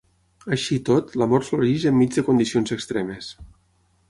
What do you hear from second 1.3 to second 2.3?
floreix enmig de